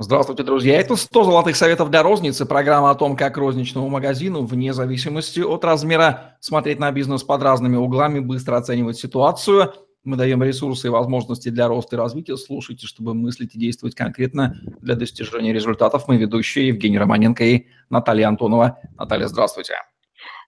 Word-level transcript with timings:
Здравствуйте, 0.00 0.44
друзья. 0.44 0.78
Это 0.78 0.94
100 0.94 1.24
золотых 1.24 1.56
советов 1.56 1.90
для 1.90 2.04
розницы. 2.04 2.46
Программа 2.46 2.90
о 2.90 2.94
том, 2.94 3.16
как 3.16 3.36
розничному 3.36 3.88
магазину, 3.88 4.44
вне 4.44 4.72
зависимости 4.72 5.40
от 5.40 5.64
размера, 5.64 6.36
смотреть 6.38 6.78
на 6.78 6.92
бизнес 6.92 7.24
под 7.24 7.42
разными 7.42 7.74
углами, 7.74 8.20
быстро 8.20 8.56
оценивать 8.56 8.96
ситуацию. 8.96 9.72
Мы 10.04 10.16
даем 10.16 10.40
ресурсы 10.40 10.86
и 10.86 10.90
возможности 10.90 11.48
для 11.48 11.66
роста 11.66 11.96
и 11.96 11.98
развития. 11.98 12.36
Слушайте, 12.36 12.86
чтобы 12.86 13.12
мыслить 13.12 13.56
и 13.56 13.58
действовать 13.58 13.96
конкретно 13.96 14.56
для 14.80 14.94
достижения 14.94 15.52
результатов. 15.52 16.06
Мы 16.06 16.16
ведущие 16.16 16.68
Евгений 16.68 16.98
Романенко 16.98 17.42
и 17.42 17.66
Наталья 17.90 18.28
Антонова. 18.28 18.78
Наталья, 18.96 19.26
здравствуйте. 19.26 19.74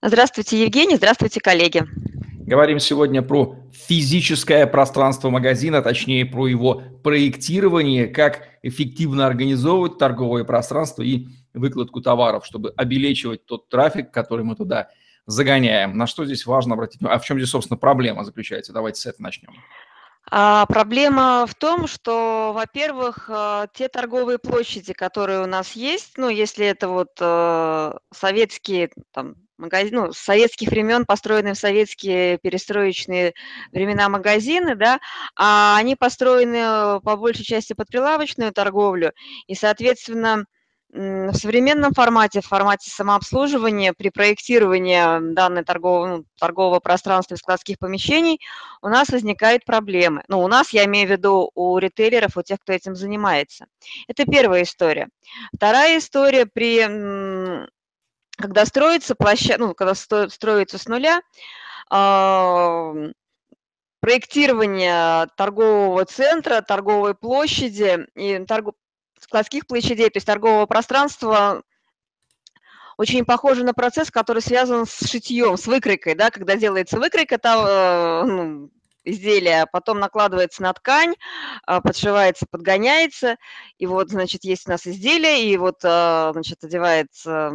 Здравствуйте, 0.00 0.62
Евгений. 0.62 0.94
Здравствуйте, 0.94 1.40
коллеги. 1.40 1.84
Говорим 2.50 2.80
сегодня 2.80 3.22
про 3.22 3.54
физическое 3.70 4.66
пространство 4.66 5.30
магазина, 5.30 5.82
точнее 5.82 6.26
про 6.26 6.48
его 6.48 6.82
проектирование, 7.04 8.08
как 8.08 8.48
эффективно 8.64 9.24
организовывать 9.24 9.98
торговое 9.98 10.42
пространство 10.42 11.02
и 11.02 11.28
выкладку 11.54 12.00
товаров, 12.00 12.44
чтобы 12.44 12.72
обелечивать 12.76 13.46
тот 13.46 13.68
трафик, 13.68 14.10
который 14.10 14.44
мы 14.44 14.56
туда 14.56 14.88
загоняем. 15.26 15.96
На 15.96 16.08
что 16.08 16.24
здесь 16.24 16.44
важно 16.44 16.74
обратить 16.74 16.98
внимание? 16.98 17.18
А 17.18 17.20
в 17.20 17.24
чем 17.24 17.38
здесь, 17.38 17.50
собственно, 17.50 17.78
проблема 17.78 18.24
заключается? 18.24 18.72
Давайте 18.72 19.00
с 19.00 19.06
этого 19.06 19.22
начнем. 19.22 19.50
А, 20.28 20.66
проблема 20.66 21.46
в 21.46 21.54
том, 21.54 21.86
что, 21.86 22.50
во-первых, 22.52 23.30
э, 23.32 23.66
те 23.74 23.86
торговые 23.86 24.40
площади, 24.40 24.92
которые 24.92 25.40
у 25.40 25.46
нас 25.46 25.76
есть, 25.76 26.14
ну, 26.16 26.28
если 26.28 26.66
это 26.66 26.88
вот 26.88 27.10
э, 27.20 27.92
советские 28.12 28.90
там, 29.12 29.36
магазин, 29.60 29.94
ну, 29.94 30.12
с 30.12 30.18
советских 30.18 30.68
времен 30.68 31.04
построенные 31.04 31.54
в 31.54 31.58
советские 31.58 32.38
перестроечные 32.38 33.34
времена 33.72 34.08
магазины, 34.08 34.74
да, 34.74 34.98
а 35.36 35.76
они 35.76 35.96
построены 35.96 36.56
э, 36.56 37.00
по 37.00 37.16
большей 37.16 37.44
части 37.44 37.72
под 37.72 37.88
прилавочную 37.88 38.52
торговлю, 38.52 39.12
и, 39.46 39.54
соответственно, 39.54 40.44
в 40.92 41.32
современном 41.34 41.92
формате, 41.92 42.40
в 42.40 42.46
формате 42.46 42.90
самообслуживания, 42.90 43.92
при 43.92 44.10
проектировании 44.10 45.34
данной 45.34 45.64
торгового, 45.64 46.06
ну, 46.06 46.24
торгового 46.38 46.80
пространства 46.80 47.34
и 47.34 47.38
складских 47.38 47.78
помещений 47.78 48.40
у 48.82 48.88
нас 48.88 49.08
возникают 49.10 49.64
проблемы. 49.64 50.24
Ну, 50.26 50.40
у 50.40 50.48
нас, 50.48 50.70
я 50.70 50.84
имею 50.86 51.06
в 51.06 51.10
виду, 51.12 51.50
у 51.54 51.78
ритейлеров, 51.78 52.36
у 52.36 52.42
тех, 52.42 52.58
кто 52.60 52.72
этим 52.72 52.96
занимается. 52.96 53.66
Это 54.08 54.24
первая 54.24 54.62
история. 54.62 55.08
Вторая 55.54 55.98
история, 55.98 56.46
при 56.46 56.84
когда 58.40 58.64
строится 58.64 59.14
площадка, 59.14 59.58
ну, 59.58 59.74
когда 59.74 59.94
строится 59.94 60.78
с 60.78 60.86
нуля, 60.86 61.20
проектирование 64.00 65.28
торгового 65.36 66.04
центра, 66.06 66.62
торговой 66.62 67.14
площади 67.14 68.06
и 68.14 68.38
торгов... 68.46 68.74
складских 69.20 69.66
площадей, 69.66 70.08
то 70.08 70.16
есть 70.16 70.26
торгового 70.26 70.66
пространства, 70.66 71.62
очень 72.96 73.24
похоже 73.24 73.64
на 73.64 73.74
процесс, 73.74 74.10
который 74.10 74.42
связан 74.42 74.86
с 74.86 75.08
шитьем, 75.08 75.56
с 75.56 75.66
выкройкой, 75.66 76.14
да, 76.14 76.30
когда 76.30 76.56
делается 76.56 76.98
выкройка, 76.98 77.38
там, 77.38 77.64
э, 77.66 78.24
ну, 78.24 78.70
изделие, 79.10 79.66
потом 79.70 79.98
накладывается 80.00 80.62
на 80.62 80.72
ткань, 80.72 81.14
а, 81.66 81.80
подшивается, 81.80 82.46
подгоняется, 82.50 83.36
и 83.78 83.86
вот, 83.86 84.10
значит, 84.10 84.44
есть 84.44 84.66
у 84.66 84.70
нас 84.70 84.86
изделие, 84.86 85.44
и 85.44 85.56
вот, 85.56 85.80
а, 85.84 86.30
значит, 86.32 86.62
одевается 86.64 87.50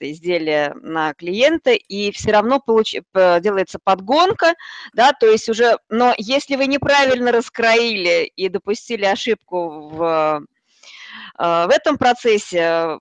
изделие 0.00 0.74
на 0.74 1.14
клиента, 1.14 1.72
и 1.72 2.10
все 2.12 2.32
равно 2.32 2.60
получ... 2.60 2.94
делается 3.14 3.78
подгонка, 3.82 4.54
да, 4.92 5.12
то 5.12 5.26
есть 5.26 5.48
уже, 5.48 5.78
но 5.88 6.14
если 6.16 6.56
вы 6.56 6.66
неправильно 6.66 7.32
раскроили 7.32 8.24
и 8.36 8.48
допустили 8.48 9.04
ошибку 9.04 9.88
в, 9.90 10.44
а, 11.36 11.66
в 11.66 11.70
этом 11.70 11.98
процессе, 11.98 12.98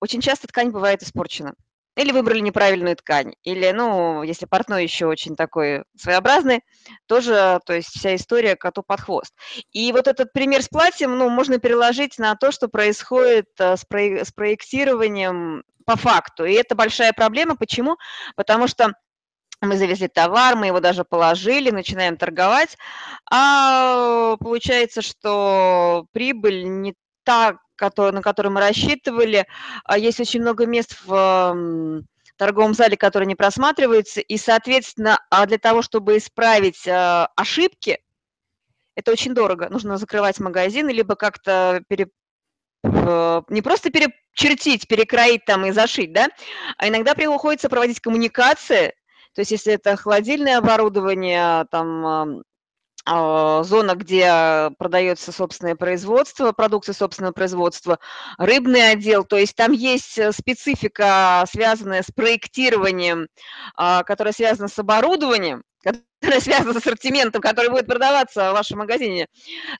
очень 0.00 0.20
часто 0.20 0.46
ткань 0.48 0.70
бывает 0.70 1.02
испорчена 1.02 1.54
или 1.96 2.12
выбрали 2.12 2.40
неправильную 2.40 2.96
ткань, 2.96 3.34
или, 3.44 3.70
ну, 3.70 4.22
если 4.22 4.46
портной 4.46 4.82
еще 4.82 5.06
очень 5.06 5.36
такой 5.36 5.84
своеобразный, 5.96 6.62
тоже, 7.06 7.60
то 7.64 7.72
есть 7.72 7.88
вся 7.88 8.14
история 8.14 8.56
коту 8.56 8.82
под 8.82 9.00
хвост. 9.00 9.34
И 9.72 9.92
вот 9.92 10.08
этот 10.08 10.32
пример 10.32 10.62
с 10.62 10.68
платьем, 10.68 11.16
ну, 11.16 11.28
можно 11.28 11.58
переложить 11.58 12.18
на 12.18 12.34
то, 12.34 12.50
что 12.50 12.68
происходит 12.68 13.48
э, 13.58 13.76
с, 13.76 13.84
про... 13.84 14.24
с 14.24 14.32
проектированием 14.32 15.64
по 15.84 15.96
факту. 15.96 16.44
И 16.44 16.54
это 16.54 16.74
большая 16.74 17.12
проблема. 17.12 17.56
Почему? 17.56 17.96
Потому 18.36 18.66
что 18.68 18.94
мы 19.60 19.76
завезли 19.76 20.08
товар, 20.08 20.56
мы 20.56 20.66
его 20.66 20.80
даже 20.80 21.04
положили, 21.04 21.70
начинаем 21.70 22.16
торговать, 22.16 22.76
а 23.30 24.36
получается, 24.38 25.00
что 25.00 26.06
прибыль 26.12 26.64
не 26.64 26.94
так 27.24 27.58
на 27.80 28.22
который 28.22 28.50
мы 28.50 28.60
рассчитывали. 28.60 29.46
А 29.84 29.98
есть 29.98 30.20
очень 30.20 30.40
много 30.40 30.66
мест 30.66 30.96
в 31.04 32.04
торговом 32.36 32.74
зале, 32.74 32.96
которые 32.96 33.26
не 33.26 33.36
просматриваются, 33.36 34.20
и, 34.20 34.36
соответственно, 34.36 35.18
а 35.30 35.46
для 35.46 35.58
того, 35.58 35.82
чтобы 35.82 36.16
исправить 36.16 36.86
а, 36.88 37.28
ошибки, 37.36 38.00
это 38.96 39.12
очень 39.12 39.34
дорого. 39.34 39.68
Нужно 39.70 39.98
закрывать 39.98 40.40
магазин, 40.40 40.88
либо 40.88 41.14
как-то 41.14 41.82
пере, 41.88 42.08
не 42.82 43.62
просто 43.62 43.90
перечертить, 43.90 44.88
перекроить 44.88 45.44
там 45.44 45.64
и 45.66 45.70
зашить, 45.70 46.12
да, 46.12 46.28
а 46.76 46.88
иногда 46.88 47.14
приходится 47.14 47.68
проводить 47.68 48.00
коммуникации, 48.00 48.94
то 49.34 49.40
есть 49.40 49.50
если 49.50 49.74
это 49.74 49.96
холодильное 49.96 50.58
оборудование, 50.58 51.66
там 51.70 52.42
зона, 53.06 53.94
где 53.94 54.70
продается 54.78 55.30
собственное 55.30 55.76
производство, 55.76 56.52
продукция 56.52 56.94
собственного 56.94 57.32
производства, 57.32 57.98
рыбный 58.38 58.92
отдел, 58.92 59.24
то 59.24 59.36
есть 59.36 59.54
там 59.54 59.72
есть 59.72 60.18
э, 60.18 60.32
специфика, 60.32 61.44
связанная 61.50 62.02
с 62.02 62.10
проектированием, 62.10 63.28
а, 63.76 64.02
которая 64.04 64.32
связана 64.32 64.68
с 64.68 64.78
оборудованием, 64.78 65.64
связана 66.40 66.72
с 66.72 66.76
ассортиментом, 66.76 67.40
который 67.40 67.70
будет 67.70 67.86
продаваться 67.86 68.50
в 68.50 68.54
вашем 68.54 68.78
магазине. 68.78 69.26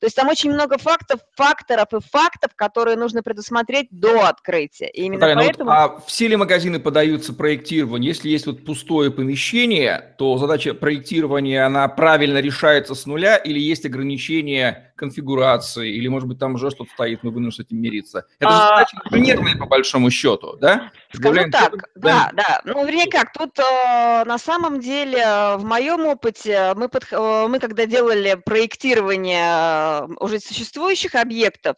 То 0.00 0.06
есть 0.06 0.16
там 0.16 0.28
очень 0.28 0.52
много 0.52 0.78
фактов, 0.78 1.20
факторов 1.36 1.88
и 1.92 2.00
фактов, 2.00 2.52
которые 2.54 2.96
нужно 2.96 3.22
предусмотреть 3.22 3.88
до 3.90 4.26
открытия. 4.26 4.88
И 4.88 5.02
именно 5.02 5.20
Наталья, 5.20 5.48
поэтому... 5.48 5.70
ну 5.70 5.76
вот, 5.76 6.00
а 6.00 6.00
все 6.06 6.28
ли 6.28 6.36
магазины 6.36 6.80
подаются 6.80 7.32
проектированию? 7.32 8.08
Если 8.08 8.28
есть 8.28 8.46
вот 8.46 8.64
пустое 8.64 9.10
помещение, 9.10 10.14
то 10.18 10.36
задача 10.38 10.74
проектирования, 10.74 11.64
она 11.64 11.88
правильно 11.88 12.38
решается 12.38 12.94
с 12.94 13.06
нуля 13.06 13.36
или 13.36 13.58
есть 13.58 13.86
ограничения 13.86 14.92
конфигурации, 14.96 15.92
или, 15.92 16.06
может 16.06 16.28
быть, 16.28 16.38
там 16.38 16.54
уже 16.54 16.70
что-то 16.70 16.90
стоит, 16.92 17.24
мы 17.24 17.30
вынуждены 17.30 17.64
с 17.64 17.66
этим 17.66 17.80
мириться. 17.82 18.26
Это 18.38 18.50
же 18.50 18.56
а, 18.56 18.68
задача 18.68 18.96
инженерная, 19.10 19.56
по 19.56 19.66
большому 19.66 20.10
счету, 20.10 20.56
да? 20.60 20.92
Скажу 21.12 21.50
так, 21.50 21.72
да, 21.96 22.30
да. 22.32 22.60
Ну, 22.64 22.86
вернее 22.86 23.10
как, 23.10 23.32
тут 23.32 23.58
э, 23.58 24.24
на 24.24 24.38
самом 24.38 24.80
деле 24.80 25.18
э, 25.18 25.56
в 25.56 25.64
моем 25.64 26.06
опыте 26.06 26.33
мы, 26.44 26.88
под, 26.88 27.06
э, 27.10 27.46
мы 27.48 27.58
когда 27.58 27.86
делали 27.86 28.34
проектирование 28.34 30.08
уже 30.20 30.40
существующих 30.40 31.14
объектов, 31.14 31.76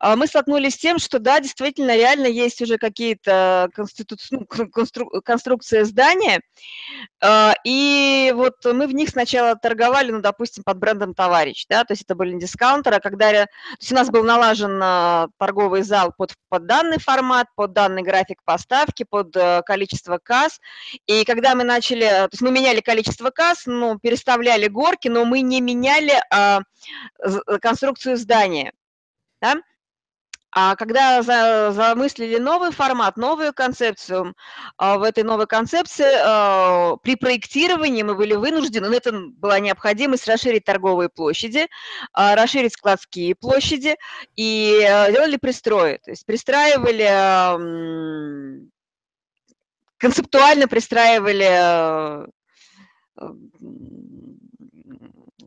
мы 0.00 0.26
столкнулись 0.26 0.74
с 0.74 0.78
тем, 0.78 0.98
что 0.98 1.18
да, 1.18 1.40
действительно, 1.40 1.96
реально 1.96 2.26
есть 2.26 2.60
уже 2.60 2.78
какие-то 2.78 3.70
конститу... 3.74 4.16
ну, 4.30 4.46
констру... 4.46 5.08
конструкции 5.22 5.82
здания, 5.82 6.40
и 7.64 8.32
вот 8.34 8.54
мы 8.64 8.86
в 8.86 8.94
них 8.94 9.10
сначала 9.10 9.54
торговали, 9.56 10.10
ну, 10.10 10.20
допустим, 10.20 10.64
под 10.64 10.78
брендом 10.78 11.14
«Товарищ», 11.14 11.66
да, 11.68 11.84
то 11.84 11.92
есть 11.92 12.02
это 12.02 12.14
были 12.14 12.38
дискаунтера, 12.38 12.98
когда 12.98 13.32
то 13.32 13.48
есть 13.80 13.92
у 13.92 13.94
нас 13.94 14.10
был 14.10 14.24
налажен 14.24 14.80
а, 14.82 15.28
торговый 15.38 15.82
зал 15.82 16.12
под, 16.16 16.34
под 16.48 16.66
данный 16.66 16.98
формат, 16.98 17.46
под 17.54 17.72
данный 17.72 18.02
график 18.02 18.38
поставки, 18.44 19.04
под 19.08 19.34
э, 19.36 19.62
количество 19.64 20.18
касс. 20.22 20.60
И 21.06 21.24
когда 21.24 21.54
мы 21.54 21.64
начали, 21.64 22.04
то 22.04 22.28
есть 22.30 22.42
мы 22.42 22.50
меняли 22.50 22.80
количество 22.80 23.30
касс, 23.30 23.66
ну, 23.82 23.98
переставляли 23.98 24.68
горки, 24.68 25.08
но 25.08 25.24
мы 25.24 25.40
не 25.40 25.60
меняли 25.60 26.14
а, 26.30 26.60
конструкцию 27.60 28.16
здания. 28.16 28.72
Да? 29.40 29.56
А 30.54 30.76
когда 30.76 31.22
за, 31.22 31.72
замыслили 31.72 32.36
новый 32.36 32.72
формат, 32.72 33.16
новую 33.16 33.54
концепцию, 33.54 34.34
а, 34.76 34.98
в 34.98 35.02
этой 35.02 35.24
новой 35.24 35.46
концепции 35.46 36.12
а, 36.14 36.96
при 37.02 37.16
проектировании 37.16 38.02
мы 38.02 38.14
были 38.14 38.34
вынуждены, 38.34 38.90
ну, 38.90 38.94
это 38.94 39.12
была 39.12 39.60
необходимость 39.60 40.28
расширить 40.28 40.64
торговые 40.64 41.08
площади, 41.08 41.68
а, 42.12 42.36
расширить 42.36 42.74
складские 42.74 43.34
площади 43.34 43.96
и 44.36 44.76
делали 45.10 45.38
пристрои. 45.38 45.98
То 46.04 46.10
есть 46.10 46.26
пристраивали, 46.26 47.08
концептуально 49.96 50.68
пристраивали 50.68 52.30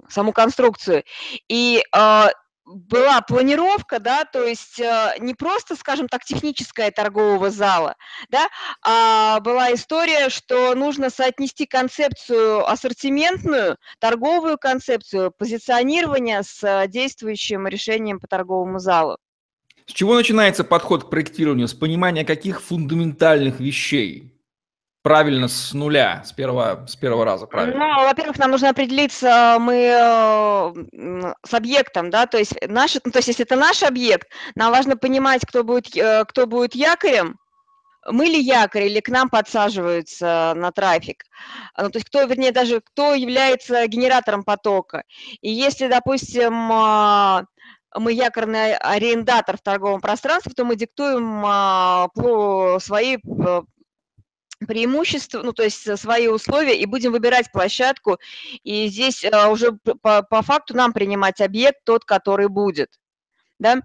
саму 0.10 0.34
конструкцию. 0.34 1.04
И 1.50 1.84
была 2.66 3.22
планировка, 3.22 4.00
да, 4.00 4.26
то 4.26 4.44
есть 4.44 4.80
э, 4.80 5.16
не 5.20 5.36
просто, 5.36 5.76
скажем 5.76 6.08
так, 6.08 6.24
техническая 6.24 6.90
торгового 6.90 7.52
зала, 7.52 7.96
да, 8.30 8.48
а 8.82 9.40
была 9.42 9.74
история, 9.74 10.30
что 10.30 10.74
нужно 10.74 11.12
соотнести 11.12 11.68
концепцию 11.68 12.68
ассортиментную, 12.68 13.78
торговую 14.00 14.58
концепцию, 14.58 15.32
позиционирование 15.38 16.42
с 16.42 16.88
действующим 16.88 17.68
решением 17.68 18.20
по 18.20 18.28
торговому 18.28 18.80
залу. 18.80 19.18
С 19.86 19.94
чего 19.94 20.16
начинается 20.16 20.64
подход 20.64 21.04
к 21.04 21.10
проектированию? 21.12 21.68
С 21.68 21.76
понимания 21.76 22.26
каких 22.26 22.64
фундаментальных 22.64 23.60
вещей? 23.60 24.35
Правильно 25.06 25.48
с 25.48 25.72
нуля, 25.76 26.24
с 26.26 26.32
первого, 26.32 26.84
с 26.88 26.96
первого 26.96 27.26
раза, 27.26 27.46
правильно? 27.46 27.78
Ну, 27.78 28.06
во-первых, 28.06 28.40
нам 28.40 28.50
нужно 28.50 28.72
определиться 28.72 29.58
мы 29.60 29.76
э, 29.76 31.34
с 31.48 31.54
объектом, 31.54 32.10
да, 32.10 32.26
то 32.26 32.40
есть 32.40 32.56
наш, 32.68 32.96
ну, 33.06 33.12
то 33.12 33.20
есть 33.20 33.28
если 33.28 33.46
это 33.46 33.56
наш 33.56 33.84
объект, 33.84 34.28
нам 34.56 34.72
важно 34.72 34.98
понимать, 34.98 35.46
кто 35.46 35.64
будет, 35.64 35.96
э, 35.96 36.26
кто 36.26 36.48
будет 36.48 36.74
якорем, 36.74 37.38
мы 38.10 38.26
ли 38.26 38.40
якорь 38.42 38.86
или 38.86 39.00
к 39.00 39.10
нам 39.10 39.30
подсаживаются 39.30 40.54
на 40.56 40.72
трафик, 40.72 41.26
ну, 41.78 41.92
то 41.92 41.98
есть 41.98 42.08
кто, 42.08 42.24
вернее, 42.24 42.52
даже 42.52 42.82
кто 42.82 43.14
является 43.14 43.86
генератором 43.86 44.44
потока. 44.44 45.04
И 45.40 45.52
если, 45.52 45.88
допустим, 45.88 46.72
а, 46.72 47.44
мы 47.96 48.12
якорный 48.12 48.76
арендатор 48.76 49.58
в 49.58 49.62
торговом 49.62 50.02
пространстве, 50.02 50.54
то 50.56 50.66
мы 50.66 50.76
диктуем 50.76 51.44
а, 51.46 52.08
свои 52.80 53.18
э, 53.18 53.62
преимущества, 54.60 55.42
ну, 55.44 55.54
то 55.54 55.64
есть 55.64 55.98
свои 56.00 56.28
условия, 56.28 56.78
и 56.78 56.86
будем 56.86 57.12
выбирать 57.12 57.52
площадку. 57.52 58.18
И 58.64 58.88
здесь 58.88 59.26
а, 59.26 59.50
уже 59.50 59.74
по, 60.02 60.24
по 60.24 60.42
факту 60.42 60.76
нам 60.76 60.94
принимать 60.94 61.42
объект 61.42 61.80
тот, 61.84 62.06
который 62.06 62.48
будет. 62.48 62.90
Да? 63.60 63.82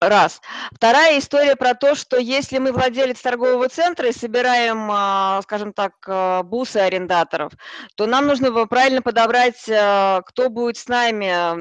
Раз. 0.00 0.40
Вторая 0.72 1.18
история 1.18 1.56
про 1.56 1.74
то, 1.74 1.94
что 1.94 2.18
если 2.18 2.58
мы 2.58 2.72
владелец 2.72 3.20
торгового 3.22 3.68
центра 3.70 4.08
и 4.08 4.12
собираем, 4.12 5.42
скажем 5.42 5.72
так, 5.72 6.44
бусы 6.46 6.76
арендаторов, 6.76 7.52
то 7.96 8.06
нам 8.06 8.26
нужно 8.26 8.66
правильно 8.66 9.00
подобрать, 9.00 9.62
кто 9.62 10.50
будет 10.50 10.76
с 10.76 10.88
нами 10.88 11.28
а, 11.28 11.56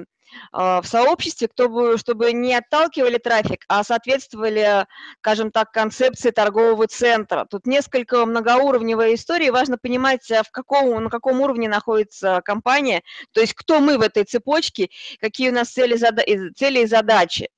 в 0.51 0.83
сообществе, 0.85 1.47
кто, 1.47 1.97
чтобы 1.97 2.31
не 2.33 2.55
отталкивали 2.55 3.17
трафик, 3.17 3.65
а 3.67 3.83
соответствовали, 3.83 4.85
скажем 5.19 5.51
так, 5.51 5.71
концепции 5.71 6.31
торгового 6.31 6.87
центра. 6.87 7.45
Тут 7.49 7.65
несколько 7.65 8.25
многоуровневая 8.25 9.15
история, 9.15 9.51
важно 9.51 9.77
понимать, 9.77 10.29
а, 10.31 10.43
в 10.43 10.51
каком, 10.51 11.03
на 11.03 11.09
каком 11.09 11.41
уровне 11.41 11.69
находится 11.69 12.41
компания, 12.43 13.01
то 13.31 13.41
есть 13.41 13.53
кто 13.53 13.79
мы 13.79 13.97
в 13.97 14.01
этой 14.01 14.23
цепочке, 14.23 14.89
какие 15.19 15.49
у 15.49 15.53
нас 15.53 15.69
цели, 15.69 15.97
цели 16.53 16.79
и 16.79 16.85
задачи. 16.85 17.49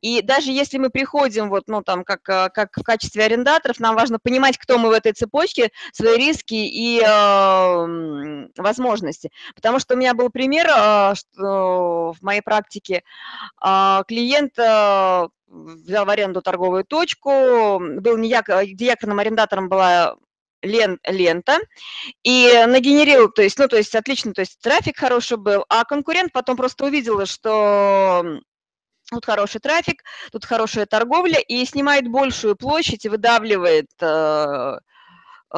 И 0.00 0.22
даже 0.22 0.50
если 0.50 0.78
мы 0.78 0.90
приходим 0.90 1.48
вот, 1.48 1.64
ну, 1.66 1.82
там, 1.82 2.04
как, 2.04 2.28
а, 2.28 2.48
как 2.48 2.70
в 2.76 2.82
качестве 2.82 3.24
арендаторов, 3.24 3.80
нам 3.80 3.94
важно 3.94 4.18
понимать, 4.18 4.58
кто 4.58 4.78
мы 4.78 4.88
в 4.88 4.92
этой 4.92 5.12
цепочке, 5.12 5.70
свои 5.92 6.16
риски 6.16 6.54
и 6.54 7.00
э, 7.00 8.48
возможности. 8.56 9.30
Потому 9.54 9.78
что 9.78 9.94
у 9.94 9.96
меня 9.96 10.14
был 10.14 10.30
пример, 10.30 10.68
что 11.16 12.14
в 12.22 12.24
моей 12.24 12.40
практике. 12.40 13.02
А, 13.60 14.04
клиент 14.04 14.58
э, 14.58 15.28
взял 15.48 16.04
в 16.06 16.10
аренду 16.10 16.40
торговую 16.40 16.84
точку, 16.84 17.78
был 17.80 18.16
не 18.16 18.28
як, 18.28 18.48
якорным 18.48 19.18
арендатором 19.18 19.68
была 19.68 20.16
лен, 20.62 20.98
лента, 21.04 21.58
и 22.22 22.64
нагенерил, 22.66 23.30
то 23.30 23.42
есть, 23.42 23.58
ну, 23.58 23.68
то 23.68 23.76
есть 23.76 23.94
отлично, 23.94 24.32
то 24.32 24.40
есть 24.40 24.60
трафик 24.60 24.98
хороший 24.98 25.36
был, 25.36 25.64
а 25.68 25.84
конкурент 25.84 26.32
потом 26.32 26.56
просто 26.56 26.86
увидел, 26.86 27.26
что 27.26 28.40
тут 29.10 29.26
хороший 29.26 29.60
трафик, 29.60 30.04
тут 30.30 30.44
хорошая 30.44 30.86
торговля, 30.86 31.40
и 31.40 31.64
снимает 31.64 32.08
большую 32.08 32.56
площадь 32.56 33.06
выдавливает 33.06 33.90
э, 34.00 34.06
Э, 34.06 34.78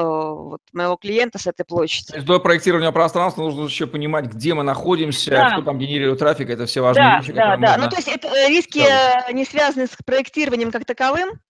вот, 0.02 0.60
моего 0.72 0.96
клиента 0.96 1.38
с 1.38 1.46
этой 1.46 1.64
площади. 1.64 2.08
То 2.08 2.16
есть 2.16 2.26
до 2.26 2.40
проектирования 2.40 2.90
пространства 2.90 3.42
нужно 3.42 3.64
еще 3.64 3.86
понимать, 3.86 4.26
где 4.26 4.54
мы 4.54 4.64
находимся, 4.64 5.30
да. 5.30 5.50
кто 5.52 5.62
там 5.62 5.78
генерирует 5.78 6.18
трафик, 6.18 6.50
это 6.50 6.66
все 6.66 6.80
важные 6.80 7.04
да, 7.04 7.18
вещи. 7.18 7.32
Да, 7.32 7.56
да, 7.56 7.72
можно... 7.72 7.84
ну 7.84 7.90
то 7.90 7.96
есть 7.96 8.08
это 8.08 8.28
э, 8.28 8.48
риски 8.48 8.80
да. 8.80 9.30
не 9.32 9.44
связаны 9.44 9.86
с 9.86 9.96
проектированием 10.04 10.72
как 10.72 10.84
таковым, 10.84 11.40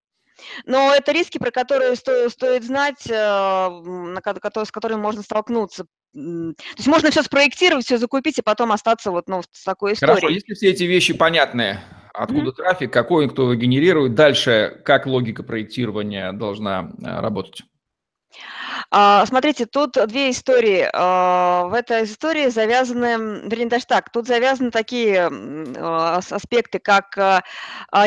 но 0.67 0.95
это 0.95 1.13
риски, 1.13 1.39
про 1.39 1.51
которые 1.51 1.97
стоит, 1.97 2.33
стоит 2.33 2.65
знать, 2.65 3.07
э, 3.09 3.15
с 3.15 4.71
которыми 4.71 5.01
можно 5.01 5.23
столкнуться. 5.23 5.87
То 6.13 6.55
есть 6.77 6.87
можно 6.87 7.11
все 7.11 7.23
спроектировать, 7.23 7.87
все 7.87 7.99
закупить 7.99 8.39
и 8.39 8.43
потом 8.43 8.73
остаться 8.73 9.11
вот 9.11 9.29
ну, 9.29 9.43
с 9.51 9.65
такой 9.65 9.95
историей. 9.95 10.17
Хорошо, 10.17 10.33
если 10.33 10.55
все 10.55 10.71
эти 10.71 10.85
вещи 10.85 11.13
понятны, 11.13 11.81
откуда 12.13 12.51
mm-hmm. 12.51 12.57
трафик, 12.57 12.93
какой 12.93 13.29
кто 13.29 13.43
его 13.43 13.55
генерирует, 13.55 14.15
дальше 14.15 14.81
как 14.85 15.07
логика 15.07 15.43
проектирования 15.43 16.33
должна 16.33 16.93
работать? 17.03 17.63
А, 18.91 19.25
смотрите, 19.27 19.67
тут 19.67 19.93
две 20.07 20.31
истории. 20.31 20.89
А, 20.93 21.65
в 21.65 21.75
этой 21.75 22.05
истории 22.05 22.49
завязаны, 22.49 23.49
вернее, 23.49 23.67
даже 23.69 23.87
так, 23.87 24.11
тут 24.11 24.27
завязаны 24.27 24.71
такие 24.71 25.31
а, 25.77 26.19
аспекты, 26.19 26.79
как 26.79 27.15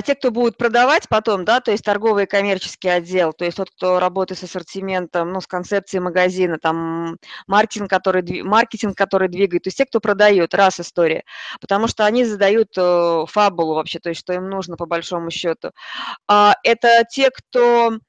те, 0.05 0.15
кто 0.15 0.31
будет 0.31 0.57
продавать 0.57 1.07
потом, 1.09 1.45
да, 1.45 1.59
то 1.61 1.71
есть 1.71 1.83
торговый 1.83 2.23
и 2.23 2.27
коммерческий 2.27 2.89
отдел, 2.89 3.33
то 3.33 3.45
есть 3.45 3.57
тот, 3.57 3.69
кто 3.71 3.99
работает 3.99 4.39
с 4.39 4.43
ассортиментом, 4.43 5.31
ну, 5.31 5.41
с 5.41 5.47
концепцией 5.47 6.01
магазина, 6.01 6.57
там, 6.59 7.17
маркетинг, 7.47 7.89
который, 7.89 8.43
маркетинг, 8.43 8.97
который 8.97 9.29
двигает, 9.29 9.63
то 9.63 9.67
есть 9.67 9.77
те, 9.77 9.85
кто 9.85 9.99
продает, 9.99 10.53
раз 10.53 10.79
история, 10.79 11.23
потому 11.61 11.87
что 11.87 12.05
они 12.05 12.25
задают 12.25 12.69
э, 12.77 13.25
фабулу 13.27 13.75
вообще, 13.75 13.99
то 13.99 14.09
есть 14.09 14.19
что 14.21 14.33
им 14.33 14.49
нужно 14.49 14.75
по 14.75 14.85
большому 14.85 15.31
счету. 15.31 15.71
Это 16.27 17.03
те, 17.09 17.29
кто 17.29 17.99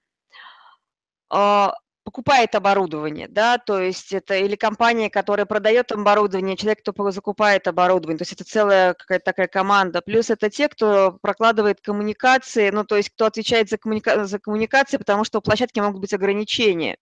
покупает 2.08 2.54
оборудование, 2.54 3.28
да, 3.28 3.58
то 3.58 3.78
есть 3.78 4.14
это 4.14 4.34
или 4.36 4.56
компания, 4.56 5.10
которая 5.10 5.44
продает 5.44 5.92
оборудование, 5.92 6.56
человек, 6.56 6.80
кто 6.80 7.10
закупает 7.10 7.68
оборудование, 7.68 8.16
то 8.16 8.22
есть 8.22 8.32
это 8.32 8.44
целая 8.44 8.94
какая-то 8.94 9.26
такая 9.26 9.46
команда, 9.46 10.00
плюс 10.00 10.30
это 10.30 10.48
те, 10.48 10.70
кто 10.70 11.18
прокладывает 11.20 11.82
коммуникации, 11.82 12.70
ну, 12.70 12.84
то 12.84 12.96
есть 12.96 13.10
кто 13.10 13.26
отвечает 13.26 13.68
за, 13.68 13.76
коммуника 13.76 14.24
за 14.24 14.38
коммуникации, 14.38 14.96
потому 14.96 15.24
что 15.24 15.40
у 15.40 15.42
площадки 15.42 15.80
могут 15.80 16.00
быть 16.00 16.14
ограничения, 16.14 16.96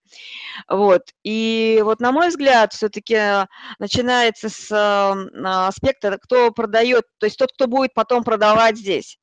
вот, 0.69 1.03
и 1.23 1.81
вот 1.85 2.01
на 2.01 2.11
мой 2.11 2.31
взгляд, 2.31 2.73
все-таки 2.73 3.47
начинается 3.79 4.49
с 4.49 5.69
аспекта, 5.69 6.19
кто 6.19 6.51
продает, 6.51 7.05
то 7.19 7.27
есть 7.27 7.39
тот, 7.39 7.53
кто 7.53 7.69
будет 7.69 7.95
потом 7.95 8.25
продавать 8.25 8.77
здесь, 8.77 9.21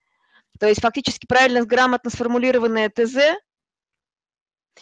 то 0.61 0.65
есть 0.65 0.79
фактически 0.79 1.25
правильно, 1.25 1.65
грамотно 1.65 2.09
сформулированное 2.09 2.89
ТЗ, 2.89 3.17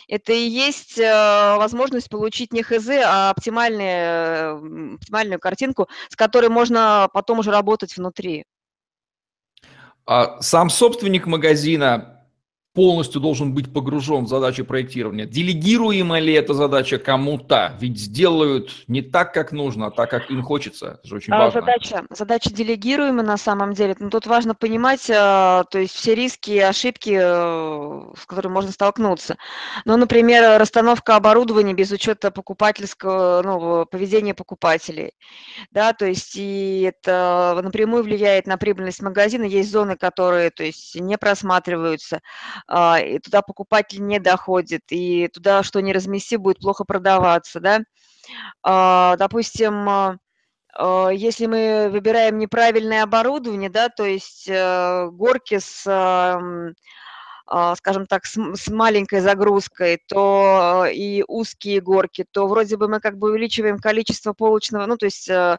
это 0.07 0.33
и 0.33 0.47
есть 0.47 0.97
э, 0.97 1.55
возможность 1.57 2.09
получить 2.09 2.53
не 2.53 2.63
ХЗ, 2.63 2.89
а 3.05 3.29
оптимальную, 3.31 4.95
оптимальную 4.95 5.39
картинку, 5.39 5.88
с 6.09 6.15
которой 6.15 6.49
можно 6.49 7.09
потом 7.13 7.39
уже 7.39 7.51
работать 7.51 7.95
внутри. 7.95 8.45
А 10.05 10.41
сам 10.41 10.69
собственник 10.69 11.27
магазина 11.27 12.20
полностью 12.73 13.19
должен 13.19 13.53
быть 13.53 13.73
погружен 13.73 14.25
в 14.25 14.27
задачу 14.29 14.63
проектирования. 14.63 15.25
Делегируема 15.25 16.19
ли 16.19 16.33
эта 16.33 16.53
задача 16.53 16.99
кому-то? 16.99 17.75
Ведь 17.81 17.99
сделают 17.99 18.85
не 18.87 19.01
так, 19.01 19.33
как 19.33 19.51
нужно, 19.51 19.87
а 19.87 19.91
так, 19.91 20.09
как 20.09 20.31
им 20.31 20.41
хочется. 20.41 20.99
Это 20.99 21.07
же 21.07 21.15
очень 21.15 21.33
а, 21.33 21.39
важно. 21.39 21.59
Задача, 21.59 22.05
задача 22.09 22.53
делегируема 22.53 23.23
на 23.23 23.37
самом 23.37 23.73
деле. 23.73 23.95
Но 23.99 24.09
тут 24.09 24.25
важно 24.25 24.55
понимать, 24.55 25.09
а, 25.13 25.65
то 25.65 25.79
есть 25.79 25.93
все 25.93 26.15
риски 26.15 26.51
и 26.51 26.59
ошибки, 26.59 27.17
э, 27.21 28.13
с 28.17 28.25
которыми 28.25 28.53
можно 28.53 28.71
столкнуться. 28.71 29.35
Ну, 29.83 29.97
например, 29.97 30.57
расстановка 30.59 31.17
оборудования 31.17 31.73
без 31.73 31.91
учета 31.91 32.31
покупательского, 32.31 33.41
ну, 33.43 33.85
поведения 33.85 34.33
покупателей. 34.33 35.11
Да, 35.71 35.91
то 35.91 36.05
есть 36.05 36.35
и 36.35 36.81
это 36.81 37.59
напрямую 37.61 38.03
влияет 38.03 38.47
на 38.47 38.57
прибыльность 38.57 39.01
магазина. 39.01 39.43
Есть 39.43 39.71
зоны, 39.71 39.97
которые, 39.97 40.51
то 40.51 40.63
есть, 40.63 40.95
не 40.99 41.17
просматриваются 41.17 42.21
и 42.70 43.20
туда 43.20 43.41
покупатель 43.41 44.06
не 44.06 44.20
доходит, 44.20 44.84
и 44.89 45.27
туда 45.27 45.63
что 45.63 45.82
не 45.82 45.94
размести, 45.94 46.38
будет 46.38 46.60
плохо 46.60 46.84
продаваться, 46.86 47.60
да. 47.60 47.82
А, 48.63 49.15
допустим, 49.18 49.89
а, 49.89 50.18
если 51.12 51.46
мы 51.48 51.89
выбираем 51.91 52.38
неправильное 52.38 53.03
оборудование, 53.03 53.70
да, 53.70 53.89
то 53.89 54.06
есть 54.06 54.48
э, 54.48 55.10
горки 55.12 55.60
с 55.60 55.84
а, 55.86 56.39
скажем 57.75 58.08
так, 58.08 58.25
с, 58.25 58.38
с 58.55 58.70
маленькой 58.70 59.20
загрузкой, 59.20 60.01
то 60.08 60.86
и 60.91 61.24
узкие 61.27 61.81
горки, 61.81 62.25
то 62.29 62.48
вроде 62.48 62.77
бы 62.77 62.88
мы 62.88 63.00
как 63.00 63.17
бы 63.17 63.29
увеличиваем 63.29 63.79
количество 63.79 64.34
полочного, 64.34 64.86
ну, 64.86 64.98
то 64.98 65.05
есть 65.05 65.29
э, 65.29 65.58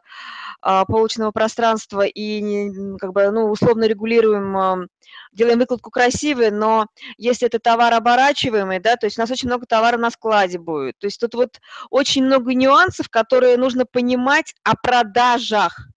а, 0.61 0.85
полочного 0.85 1.31
пространства 1.31 2.01
и 2.01 2.97
как 2.97 3.13
бы, 3.13 3.29
ну, 3.31 3.49
условно 3.51 3.85
регулируем, 3.85 4.87
делаем 5.31 5.59
выкладку 5.59 5.91
красивой, 5.91 6.51
но 6.51 6.87
если 7.17 7.47
это 7.47 7.59
товар 7.59 7.93
оборачиваемый, 7.93 8.79
да, 8.79 8.95
то 8.95 9.05
есть 9.05 9.17
у 9.17 9.21
нас 9.21 9.31
очень 9.31 9.47
много 9.47 9.65
товара 9.65 9.97
на 9.97 10.09
складе 10.11 10.59
будет. 10.59 10.97
То 10.99 11.07
есть 11.07 11.19
тут 11.19 11.33
вот 11.35 11.59
очень 11.89 12.25
много 12.25 12.53
нюансов, 12.53 13.09
которые 13.09 13.57
нужно 13.57 13.85
понимать 13.85 14.55
о 14.63 14.75
продажах. 14.75 15.92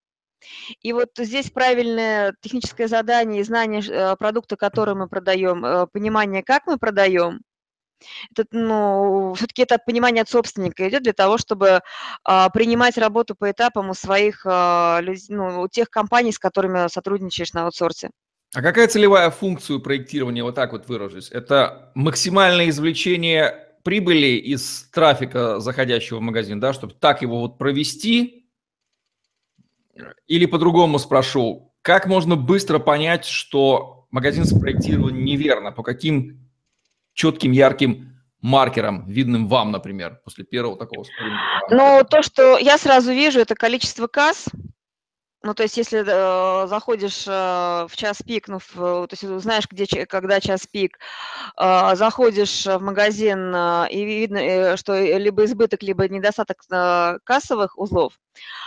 И 0.82 0.92
вот 0.92 1.10
здесь 1.18 1.50
правильное 1.50 2.34
техническое 2.40 2.88
задание 2.88 3.40
и 3.40 3.44
знание 3.44 3.82
э, 3.82 4.16
продукта, 4.16 4.56
который 4.56 4.94
мы 4.94 5.08
продаем, 5.08 5.64
э, 5.64 5.86
понимание, 5.86 6.42
как 6.42 6.66
мы 6.66 6.78
продаем, 6.78 7.40
это, 8.30 8.44
ну, 8.50 9.34
все-таки 9.36 9.62
это 9.62 9.78
понимание 9.78 10.22
от 10.22 10.28
собственника 10.28 10.88
идет 10.88 11.02
для 11.02 11.12
того, 11.12 11.38
чтобы 11.38 11.80
а, 12.24 12.50
принимать 12.50 12.98
работу 12.98 13.34
по 13.34 13.50
этапам 13.50 13.90
у 13.90 13.94
своих, 13.94 14.42
а, 14.44 15.00
ну, 15.28 15.62
у 15.62 15.68
тех 15.68 15.88
компаний, 15.88 16.32
с 16.32 16.38
которыми 16.38 16.88
сотрудничаешь 16.88 17.52
на 17.52 17.64
аутсорсе. 17.64 18.10
А 18.54 18.62
какая 18.62 18.88
целевая 18.88 19.30
функция 19.30 19.78
проектирования, 19.78 20.42
вот 20.42 20.54
так 20.54 20.72
вот 20.72 20.88
выражусь? 20.88 21.30
Это 21.30 21.90
максимальное 21.94 22.68
извлечение 22.68 23.66
прибыли 23.82 24.38
из 24.38 24.88
трафика, 24.92 25.60
заходящего 25.60 26.18
в 26.18 26.22
магазин, 26.22 26.58
да, 26.60 26.72
чтобы 26.72 26.94
так 26.94 27.22
его 27.22 27.40
вот 27.40 27.58
провести? 27.58 28.45
Или 30.26 30.46
по-другому 30.46 30.98
спрошу, 30.98 31.72
как 31.82 32.06
можно 32.06 32.36
быстро 32.36 32.78
понять, 32.78 33.24
что 33.24 34.06
магазин 34.10 34.44
спроектирован 34.44 35.24
неверно? 35.24 35.72
По 35.72 35.82
каким 35.82 36.48
четким, 37.12 37.52
ярким 37.52 38.16
маркером, 38.40 39.06
видным 39.08 39.48
вам, 39.48 39.70
например, 39.70 40.20
после 40.24 40.44
первого 40.44 40.76
такого 40.76 41.04
спринта? 41.04 41.38
Ну, 41.70 42.04
то, 42.08 42.22
что 42.22 42.58
я 42.58 42.78
сразу 42.78 43.12
вижу, 43.12 43.40
это 43.40 43.54
количество 43.54 44.06
касс, 44.06 44.46
ну, 45.46 45.54
то 45.54 45.62
есть, 45.62 45.76
если 45.76 46.00
э, 46.04 46.66
заходишь 46.66 47.24
э, 47.28 47.30
в 47.88 47.92
час 47.94 48.20
пик, 48.20 48.48
ну, 48.48 48.58
в, 48.58 49.06
то 49.06 49.08
есть 49.12 49.22
знаешь, 49.42 49.68
где, 49.70 49.86
когда 50.06 50.40
час 50.40 50.66
пик, 50.66 50.98
э, 51.56 51.94
заходишь 51.94 52.66
в 52.66 52.80
магазин, 52.80 53.54
э, 53.54 53.86
и 53.90 54.04
видно, 54.04 54.38
э, 54.38 54.76
что 54.76 54.98
либо 54.98 55.44
избыток, 55.44 55.84
либо 55.84 56.08
недостаток 56.08 56.62
э, 56.72 57.18
кассовых 57.22 57.78
узлов, 57.78 58.14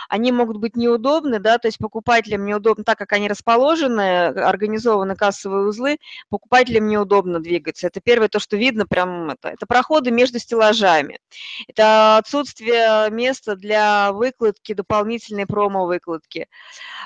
они 0.08 0.32
могут 0.32 0.58
быть 0.58 0.76
неудобны, 0.76 1.38
да, 1.38 1.58
то 1.58 1.68
есть 1.68 1.78
покупателям 1.78 2.44
неудобно, 2.44 2.84
так 2.84 2.98
как 2.98 3.12
они 3.12 3.28
расположены, 3.28 4.26
организованы 4.26 5.16
кассовые 5.16 5.66
узлы, 5.66 5.98
покупателям 6.28 6.88
неудобно 6.88 7.40
двигаться. 7.40 7.86
Это 7.86 8.00
первое, 8.00 8.28
то, 8.28 8.38
что 8.38 8.56
видно, 8.56 8.86
прям 8.86 9.30
это, 9.30 9.48
это 9.48 9.66
проходы 9.66 10.10
между 10.10 10.38
стеллажами, 10.38 11.20
это 11.68 12.18
отсутствие 12.18 13.10
места 13.10 13.56
для 13.56 14.12
выкладки, 14.12 14.74
дополнительной 14.74 15.46
промо-выкладки. 15.46 16.48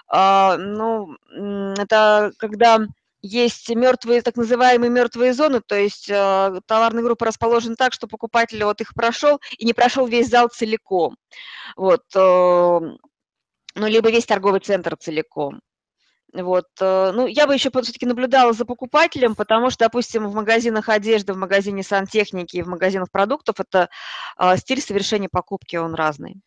А, 0.09 0.57
ну, 0.57 1.17
это 1.31 2.33
когда 2.39 2.87
есть 3.25 3.71
мертвые, 3.71 4.21
так 4.21 4.37
называемые 4.37 4.91
мертвые 4.91 5.33
зоны, 5.33 5.63
то 5.67 5.75
есть 5.75 6.11
э, 6.11 6.61
товарная 6.67 7.03
группа 7.03 7.25
расположена 7.25 7.75
так, 7.75 7.95
что 7.95 8.07
покупатель 8.07 8.63
вот 8.65 8.83
их 8.83 8.93
прошел 8.95 9.41
и 9.57 9.65
не 9.65 9.73
прошел 9.73 10.07
весь 10.07 10.29
зал 10.29 10.49
целиком. 10.49 11.17
Вот, 11.75 12.03
э, 12.15 12.19
ну, 12.19 13.87
либо 13.87 14.11
весь 14.11 14.27
торговый 14.27 14.61
центр 14.61 14.95
целиком. 14.97 15.61
Вот, 16.35 16.67
э, 16.81 17.13
ну, 17.15 17.27
я 17.27 17.47
бы 17.47 17.55
еще 17.55 17.71
все-таки 17.71 18.05
наблюдала 18.05 18.53
за 18.53 18.67
покупателем, 18.67 19.35
потому 19.35 19.71
что, 19.71 19.87
допустим, 19.87 20.29
в 20.29 20.35
магазинах 20.35 20.91
одежды, 20.91 21.33
в 21.33 21.39
магазине 21.39 21.83
сантехники, 21.83 22.61
в 22.61 22.69
магазинах 22.69 23.11
продуктов 23.11 23.59
это 23.59 23.89
э, 24.39 24.57
стиль 24.59 24.83
совершения 24.83 25.31
покупки, 25.31 25.77
он 25.77 25.95
разный. 25.95 26.43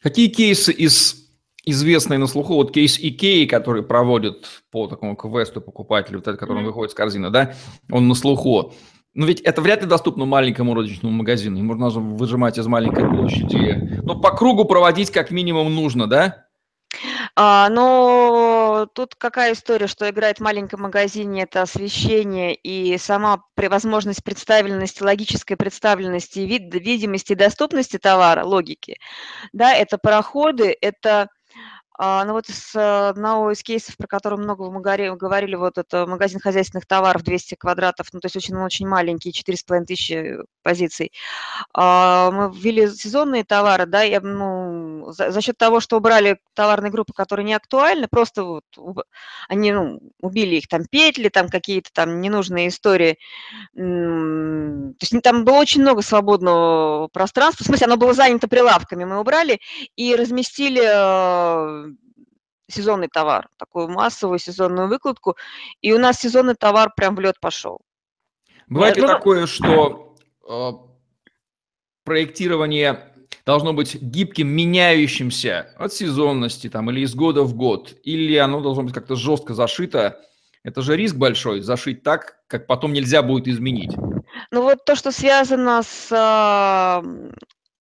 Какие 0.00 0.28
кейсы 0.28 0.72
из 0.72 1.31
известный 1.64 2.18
на 2.18 2.26
слуху, 2.26 2.54
вот 2.54 2.72
кейс 2.72 2.98
Икеи, 2.98 3.46
который 3.46 3.82
проводит 3.82 4.62
по 4.70 4.86
такому 4.86 5.16
квесту 5.16 5.60
покупателю, 5.60 6.18
вот 6.18 6.28
этот, 6.28 6.40
который 6.40 6.62
mm-hmm. 6.62 6.66
выходит 6.66 6.92
с 6.92 6.94
корзины, 6.94 7.30
да, 7.30 7.54
он 7.90 8.08
на 8.08 8.14
слуху. 8.14 8.74
Но 9.14 9.26
ведь 9.26 9.40
это 9.40 9.60
вряд 9.60 9.82
ли 9.82 9.88
доступно 9.88 10.24
маленькому 10.24 10.74
розничному 10.74 11.14
магазину. 11.14 11.58
Ему 11.58 11.74
нужно 11.74 12.00
выжимать 12.00 12.58
из 12.58 12.66
маленькой 12.66 13.08
площади. 13.08 14.00
Но 14.02 14.18
по 14.18 14.30
кругу 14.34 14.64
проводить 14.64 15.10
как 15.10 15.30
минимум 15.30 15.74
нужно, 15.74 16.06
да? 16.06 16.46
А, 17.34 17.68
но 17.70 18.86
тут 18.94 19.14
какая 19.14 19.52
история, 19.52 19.86
что 19.86 20.08
играет 20.08 20.38
в 20.38 20.42
маленьком 20.42 20.82
магазине, 20.82 21.42
это 21.42 21.62
освещение 21.62 22.54
и 22.54 22.98
сама 22.98 23.42
возможность 23.56 24.22
представленности, 24.22 25.02
логической 25.02 25.56
представленности, 25.56 26.40
вид, 26.40 26.74
видимости 26.74 27.32
и 27.32 27.36
доступности 27.36 27.98
товара, 27.98 28.44
логики. 28.44 28.98
Да, 29.52 29.74
это 29.74 29.98
пароходы, 29.98 30.76
это 30.80 31.28
а, 32.04 32.24
ну 32.24 32.32
вот 32.32 32.48
из 32.48 32.74
э, 32.74 33.08
одного 33.10 33.52
из 33.52 33.62
кейсов, 33.62 33.96
про 33.96 34.08
который 34.08 34.36
много 34.36 34.68
мы 34.72 34.80
говорили, 34.80 35.54
вот 35.54 35.78
это 35.78 36.04
магазин 36.04 36.40
хозяйственных 36.40 36.84
товаров 36.84 37.22
200 37.22 37.54
квадратов, 37.54 38.08
ну 38.12 38.18
то 38.18 38.26
есть 38.26 38.34
очень, 38.34 38.56
очень 38.56 38.88
маленький, 38.88 39.30
4,5 39.30 39.84
тысячи 39.84 40.36
позиций. 40.64 41.12
А, 41.72 42.32
мы 42.32 42.52
ввели 42.52 42.88
сезонные 42.88 43.44
товары, 43.44 43.86
да, 43.86 44.02
и, 44.02 44.18
ну, 44.18 45.12
за, 45.12 45.30
за 45.30 45.40
счет 45.40 45.56
того, 45.56 45.78
что 45.78 45.96
убрали 45.96 46.40
товарные 46.54 46.90
группы, 46.90 47.12
которые 47.12 47.46
не 47.46 47.54
актуальны, 47.54 48.08
просто 48.08 48.42
вот 48.42 48.64
они 49.48 49.70
ну, 49.70 50.00
убили 50.20 50.56
их, 50.56 50.66
там 50.66 50.86
петли, 50.90 51.28
там 51.28 51.48
какие-то 51.48 51.90
там 51.92 52.20
ненужные 52.20 52.66
истории. 52.66 53.16
То 53.74 54.96
есть 55.00 55.22
там 55.22 55.44
было 55.44 55.58
очень 55.58 55.82
много 55.82 56.02
свободного 56.02 57.06
пространства, 57.12 57.62
в 57.62 57.66
смысле 57.68 57.86
оно 57.86 57.96
было 57.96 58.12
занято 58.12 58.48
прилавками, 58.48 59.04
мы 59.04 59.20
убрали 59.20 59.60
и 59.94 60.16
разместили 60.16 60.82
э, 60.82 61.91
сезонный 62.72 63.08
товар, 63.08 63.48
такую 63.56 63.88
массовую 63.88 64.38
сезонную 64.38 64.88
выкладку, 64.88 65.36
и 65.80 65.92
у 65.92 65.98
нас 65.98 66.20
сезонный 66.20 66.54
товар 66.54 66.92
прям 66.96 67.14
в 67.14 67.20
лед 67.20 67.38
пошел. 67.40 67.80
Бывает 68.68 68.96
ли 68.96 69.02
ну, 69.02 69.08
такое, 69.08 69.46
что 69.46 70.16
э, 70.48 70.70
проектирование 72.04 73.12
должно 73.44 73.72
быть 73.72 74.00
гибким, 74.00 74.48
меняющимся 74.48 75.74
от 75.76 75.92
сезонности 75.92 76.68
там, 76.68 76.90
или 76.90 77.00
из 77.00 77.14
года 77.14 77.42
в 77.42 77.54
год, 77.54 77.94
или 78.04 78.36
оно 78.36 78.60
должно 78.60 78.84
быть 78.84 78.94
как-то 78.94 79.16
жестко 79.16 79.54
зашито? 79.54 80.20
Это 80.64 80.80
же 80.80 80.96
риск 80.96 81.16
большой, 81.16 81.60
зашить 81.60 82.02
так, 82.02 82.36
как 82.46 82.66
потом 82.66 82.92
нельзя 82.92 83.22
будет 83.22 83.48
изменить. 83.48 83.96
Ну 84.50 84.62
вот 84.62 84.84
то, 84.84 84.94
что 84.94 85.10
связано 85.10 85.82
с 85.82 86.08
а, 86.12 87.02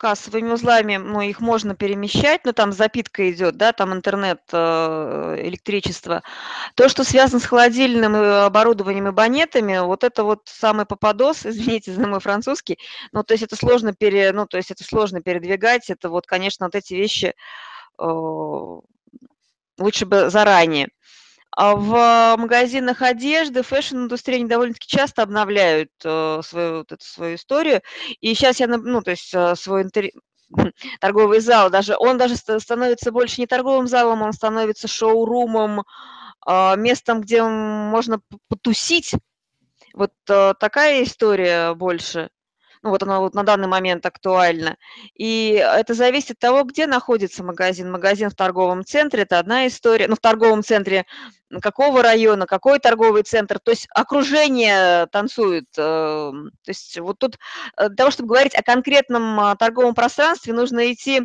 кассовыми 0.01 0.51
узлами, 0.51 0.98
ну, 0.98 1.22
их 1.22 1.41
можно 1.41 1.75
перемещать, 1.75 2.43
но 2.43 2.53
там 2.53 2.72
запитка 2.72 3.29
идет, 3.31 3.55
да, 3.55 3.72
там 3.72 3.93
интернет, 3.93 4.41
э, 4.51 5.36
электричество. 5.43 6.24
То, 6.74 6.89
что 6.89 7.03
связано 7.03 7.39
с 7.39 7.46
холодильным 7.46 8.15
э, 8.15 8.46
оборудованием 8.46 9.10
и 9.10 9.12
бонетами, 9.11 9.77
вот 9.77 10.03
это 10.03 10.24
вот 10.24 10.41
самый 10.46 10.88
попадос, 10.88 11.46
извините 11.46 11.93
за 11.93 12.08
мой 12.08 12.20
французский, 12.20 12.79
ну, 13.12 13.24
то 13.24 13.36
есть 13.36 13.43
это 13.43 13.55
сложно, 13.55 13.93
пере, 13.93 14.31
ну, 14.31 14.48
то 14.48 14.58
есть 14.58 14.72
это 14.72 14.84
сложно 14.84 15.22
передвигать, 15.22 15.91
это 15.91 16.10
вот, 16.10 16.25
конечно, 16.25 16.65
вот 16.65 16.74
эти 16.74 16.96
вещи 16.96 17.36
э, 18.00 18.03
лучше 19.77 20.05
бы 20.08 20.31
заранее. 20.31 20.89
А 21.55 21.75
в 21.75 22.38
магазинах 22.38 23.01
одежды, 23.01 23.62
fashion-индустрии 23.61 24.35
они 24.36 24.46
довольно-таки 24.46 24.88
часто 24.88 25.24
обновляют 25.24 25.91
э, 26.03 26.41
свою, 26.43 26.77
вот 26.79 26.91
эту 26.93 27.03
свою 27.03 27.36
историю. 27.36 27.81
И 28.22 28.34
сейчас 28.34 28.60
я, 28.62 28.67
ну, 28.67 29.01
то 29.01 29.12
есть 29.12 29.34
э, 29.34 29.55
свой 29.55 29.84
интер... 29.84 30.12
торговый 31.01 31.39
зал, 31.39 31.70
даже 31.70 31.96
он 31.98 32.17
даже 32.17 32.36
становится 32.36 33.12
больше 33.12 33.41
не 33.41 33.48
торговым 33.48 33.88
залом, 33.88 34.22
он 34.22 34.34
становится 34.34 34.88
шоурумом, 34.88 35.84
э, 36.48 36.75
местом, 36.77 37.22
где 37.22 37.43
можно 37.43 38.22
потусить. 38.48 39.13
Вот 39.93 40.13
такая 40.25 41.03
история 41.03 41.74
больше 41.74 42.29
ну 42.83 42.89
вот 42.89 43.03
она 43.03 43.19
вот 43.19 43.35
на 43.35 43.43
данный 43.43 43.67
момент 43.67 44.05
актуальна. 44.05 44.77
И 45.15 45.51
это 45.53 45.93
зависит 45.93 46.31
от 46.31 46.39
того, 46.39 46.63
где 46.63 46.88
находится 46.88 47.43
магазин. 47.43 47.91
Магазин 47.91 48.29
в 48.29 48.35
торговом 48.35 48.83
центре– 48.83 49.21
это 49.23 49.39
одна 49.39 49.67
история. 49.67 50.07
Ну, 50.07 50.15
в 50.15 50.19
торговом 50.19 50.63
центре 50.63 51.05
какого 51.61 52.01
района, 52.01 52.45
какой 52.45 52.79
торговый 52.79 53.23
центр. 53.23 53.59
То 53.59 53.71
есть 53.71 53.88
окружение 53.93 55.07
танцует. 55.07 55.65
Э, 55.77 56.31
то 56.31 56.69
есть 56.69 56.97
вот 57.00 57.19
тут 57.19 57.38
э, 57.77 57.89
для 57.89 57.95
того, 57.95 58.11
чтобы 58.11 58.29
говорить 58.29 58.55
о 58.55 58.63
конкретном 58.63 59.39
а, 59.39 59.55
торговом 59.55 59.93
пространстве, 59.93 60.53
нужно 60.53 60.91
идти 60.91 61.21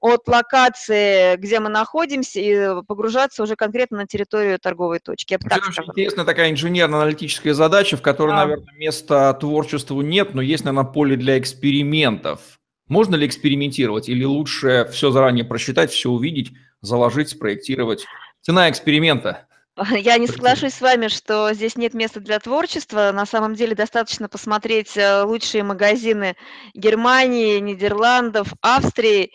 от 0.00 0.26
локации, 0.26 1.36
где 1.36 1.60
мы 1.60 1.68
находимся, 1.68 2.40
и 2.40 2.82
погружаться 2.86 3.42
уже 3.42 3.54
конкретно 3.54 3.98
на 3.98 4.06
территорию 4.06 4.58
торговой 4.58 4.98
точки. 4.98 5.34
Я 5.34 5.38
так 5.38 5.68
очень 5.68 5.84
интересная 5.84 6.24
такая 6.24 6.50
инженерно-аналитическая 6.50 7.54
задача, 7.54 7.96
в 7.96 8.02
которой, 8.02 8.30
да. 8.30 8.36
наверное, 8.38 8.74
места 8.74 9.32
творчеству 9.34 10.00
нет, 10.02 10.34
но 10.34 10.42
есть, 10.42 10.64
наверное, 10.64 10.90
поле 10.98 11.14
для 11.14 11.38
экспериментов. 11.38 12.58
Можно 12.88 13.14
ли 13.14 13.24
экспериментировать 13.24 14.08
или 14.08 14.24
лучше 14.24 14.88
все 14.90 15.12
заранее 15.12 15.44
просчитать, 15.44 15.92
все 15.92 16.10
увидеть, 16.10 16.50
заложить, 16.80 17.28
спроектировать? 17.28 18.04
Цена 18.40 18.68
эксперимента. 18.68 19.46
Я 19.92 20.18
не 20.18 20.26
соглашусь 20.26 20.74
с 20.74 20.80
вами, 20.80 21.06
что 21.06 21.52
здесь 21.54 21.76
нет 21.76 21.94
места 21.94 22.18
для 22.18 22.40
творчества. 22.40 23.12
На 23.14 23.26
самом 23.26 23.54
деле 23.54 23.76
достаточно 23.76 24.28
посмотреть 24.28 24.96
э, 24.96 25.22
лучшие 25.22 25.62
магазины 25.62 26.34
Германии, 26.74 27.60
Нидерландов, 27.60 28.48
Австрии. 28.60 29.30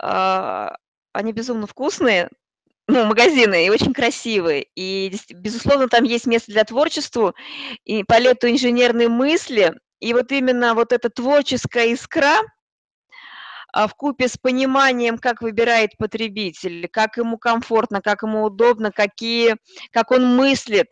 А, 0.00 0.78
они 1.12 1.32
безумно 1.32 1.68
вкусные, 1.68 2.28
ну, 2.88 3.04
магазины, 3.04 3.66
и 3.66 3.70
очень 3.70 3.94
красивые. 3.94 4.66
И, 4.74 5.14
безусловно, 5.30 5.86
там 5.86 6.02
есть 6.02 6.26
место 6.26 6.50
для 6.50 6.64
творчества 6.64 7.34
и 7.84 8.02
полету 8.02 8.48
инженерной 8.48 9.06
мысли. 9.06 9.76
И 10.00 10.12
вот 10.12 10.32
именно 10.32 10.74
вот 10.74 10.92
эта 10.92 11.10
творческая 11.10 11.92
искра, 11.92 12.38
а, 13.72 13.86
в 13.86 13.94
купе 13.94 14.28
с 14.28 14.36
пониманием, 14.36 15.18
как 15.18 15.42
выбирает 15.42 15.96
потребитель, 15.98 16.88
как 16.88 17.16
ему 17.16 17.36
комфортно, 17.38 18.00
как 18.00 18.22
ему 18.22 18.44
удобно, 18.44 18.90
какие, 18.92 19.56
как 19.92 20.10
он 20.10 20.36
мыслит, 20.36 20.88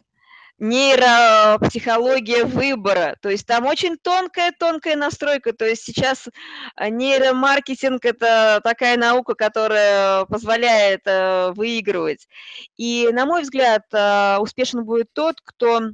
нейропсихология 0.59 2.45
выбора. 2.45 3.17
То 3.21 3.29
есть 3.29 3.47
там 3.47 3.67
очень 3.67 3.97
тонкая-тонкая 3.99 4.97
настройка. 4.97 5.53
То 5.53 5.67
есть 5.67 5.83
сейчас 5.83 6.29
а, 6.75 6.89
нейромаркетинг– 6.89 8.05
это 8.07 8.61
такая 8.63 8.97
наука, 8.97 9.35
которая 9.35 10.25
позволяет 10.27 11.03
э, 11.05 11.53
выигрывать. 11.53 12.27
И, 12.77 13.09
на 13.13 13.27
мой 13.27 13.43
взгляд, 13.43 13.83
э, 13.93 14.39
успешен 14.39 14.85
будет 14.85 15.13
тот, 15.13 15.37
кто 15.45 15.91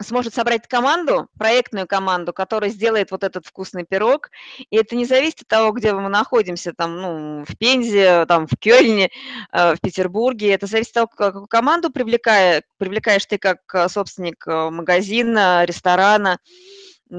сможет 0.00 0.34
собрать 0.34 0.66
команду, 0.68 1.28
проектную 1.38 1.86
команду, 1.86 2.32
которая 2.32 2.70
сделает 2.70 3.10
вот 3.10 3.24
этот 3.24 3.46
вкусный 3.46 3.84
пирог. 3.84 4.30
И 4.70 4.76
это 4.76 4.94
не 4.96 5.04
зависит 5.04 5.42
от 5.42 5.48
того, 5.48 5.72
где 5.72 5.92
мы 5.92 6.08
находимся, 6.08 6.72
там, 6.76 7.00
ну, 7.00 7.44
в 7.44 7.56
Пензе, 7.56 8.26
там, 8.26 8.46
в 8.46 8.56
Кёльне, 8.58 9.10
э, 9.52 9.74
в 9.74 9.80
Петербурге. 9.80 10.52
Это 10.52 10.66
зависит 10.66 10.90
от 10.90 10.94
того, 10.94 11.06
какую 11.08 11.46
команду 11.46 11.90
привлекая, 11.90 12.62
привлекаешь 12.78 13.24
ты 13.26 13.38
как 13.38 13.58
э, 13.74 13.88
собственник 13.88 14.46
э, 14.46 14.70
магазина, 14.70 15.64
ресторана, 15.64 16.38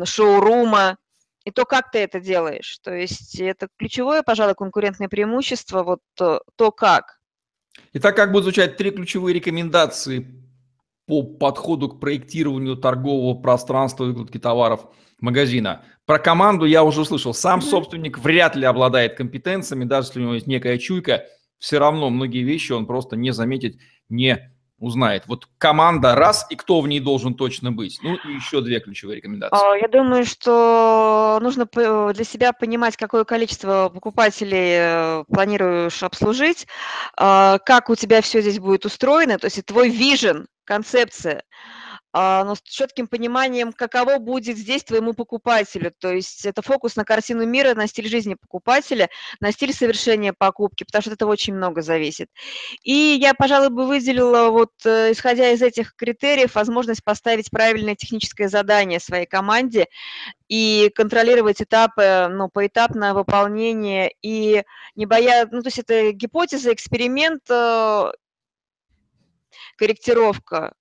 шоурума, 0.03 0.97
и 1.45 1.51
то, 1.51 1.65
как 1.65 1.91
ты 1.91 1.99
это 1.99 2.19
делаешь. 2.19 2.77
То 2.83 2.93
есть 2.93 3.39
это 3.39 3.69
ключевое, 3.77 4.21
пожалуй, 4.21 4.53
конкурентное 4.53 5.07
преимущество, 5.07 5.83
вот 5.83 6.01
то, 6.15 6.71
как. 6.71 7.19
Итак, 7.93 8.15
как 8.15 8.31
будут 8.31 8.45
звучать 8.45 8.75
три 8.75 8.91
ключевые 8.91 9.33
рекомендации 9.33 10.46
по 11.07 11.23
подходу 11.23 11.89
к 11.89 11.99
проектированию 11.99 12.75
торгового 12.75 13.33
пространства 13.33 14.05
и 14.05 14.07
выкладки 14.09 14.37
товаров 14.37 14.87
магазина. 15.19 15.83
Про 16.05 16.19
команду 16.19 16.65
я 16.65 16.83
уже 16.83 17.01
услышал. 17.01 17.33
Сам 17.33 17.61
собственник 17.61 18.19
вряд 18.19 18.55
ли 18.55 18.65
обладает 18.65 19.15
компетенциями, 19.15 19.85
даже 19.85 20.09
если 20.09 20.19
у 20.19 20.23
него 20.23 20.33
есть 20.35 20.47
некая 20.47 20.77
чуйка, 20.77 21.25
все 21.57 21.79
равно 21.79 22.09
многие 22.09 22.43
вещи 22.43 22.71
он 22.73 22.85
просто 22.85 23.15
не 23.15 23.31
заметит, 23.31 23.77
не 24.09 24.51
узнает. 24.79 25.23
Вот 25.25 25.47
команда 25.57 26.13
раз, 26.13 26.45
и 26.49 26.55
кто 26.55 26.81
в 26.81 26.87
ней 26.87 26.99
должен 26.99 27.33
точно 27.33 27.71
быть. 27.71 27.99
Ну 28.03 28.15
и 28.15 28.33
еще 28.35 28.61
две 28.61 28.79
ключевые 28.79 29.17
рекомендации. 29.17 29.57
А, 29.57 29.75
я 29.75 29.87
думаю, 29.87 30.23
что 30.23 31.39
нужно 31.41 31.65
для 32.13 32.23
себя 32.23 32.53
понимать, 32.53 32.95
какое 32.95 33.23
количество 33.23 33.89
покупателей 33.91 34.77
э, 34.77 35.23
планируешь 35.33 36.03
обслужить, 36.03 36.67
а, 37.17 37.57
как 37.59 37.89
у 37.89 37.95
тебя 37.95 38.21
все 38.21 38.41
здесь 38.41 38.59
будет 38.59 38.85
устроено, 38.85 39.39
то 39.39 39.45
есть 39.45 39.65
твой 39.65 39.89
вижен, 39.89 40.47
концепция– 40.67 41.43
а, 42.19 42.43
но 42.45 42.55
с 42.55 42.61
четким 42.63 43.07
пониманием, 43.07 43.71
каково 43.71 44.17
будет 44.17 44.57
здесь 44.57 44.83
твоему 44.83 45.13
покупателю. 45.13 45.93
То 45.99 46.11
есть 46.11 46.45
это 46.47 46.63
фокус 46.63 46.95
на 46.95 47.03
картину 47.03 47.45
мира, 47.45 47.75
на 47.75 47.85
стиль 47.85 48.07
жизни 48.09 48.33
покупателя, 48.33 49.09
на 49.39 49.51
стиль 49.51 49.71
совершения 49.71 50.33
покупки, 50.33 50.83
потому 50.83 51.01
что 51.01 51.11
от 51.11 51.17
этого 51.17 51.31
очень 51.31 51.53
много 51.53 51.83
зависит. 51.83 52.29
И 52.81 53.17
я, 53.21 53.35
пожалуй, 53.35 53.69
бы 53.69 53.85
выделила, 53.85 54.49
вот, 54.49 54.71
э, 54.85 55.11
исходя 55.11 55.51
из 55.51 55.61
этих 55.61 55.95
критериев, 55.95 56.55
возможность 56.55 57.03
поставить 57.03 57.51
правильное 57.51 57.95
техническое 57.95 58.47
задание 58.47 58.99
своей 58.99 59.27
команде 59.27 59.85
и 60.47 60.91
контролировать 60.95 61.61
этапы, 61.61 62.29
ну, 62.31 62.49
поэтапное 62.49 63.13
выполнение 63.13 64.11
и 64.23 64.63
не 64.95 65.05
бояться, 65.05 65.55
ну, 65.55 65.61
то 65.61 65.67
есть 65.67 65.79
это 65.79 66.13
гипотеза, 66.13 66.73
эксперимент, 66.73 67.43
э, 67.49 68.11
корректировка, 69.77 70.73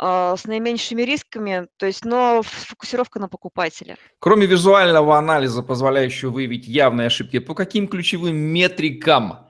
а, 0.00 0.36
с 0.36 0.44
наименьшими 0.44 1.02
рисками, 1.02 1.68
то 1.76 1.86
есть, 1.86 2.04
но 2.04 2.42
фокусировка 2.44 3.18
на 3.18 3.28
покупателя. 3.28 3.96
Кроме 4.20 4.46
визуального 4.46 5.18
анализа, 5.18 5.62
позволяющего 5.62 6.30
выявить 6.30 6.68
явные 6.68 7.06
ошибки, 7.06 7.40
по 7.40 7.54
каким 7.54 7.88
ключевым 7.88 8.36
метрикам, 8.36 9.48